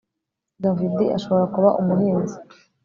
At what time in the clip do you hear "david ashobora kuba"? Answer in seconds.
0.63-1.69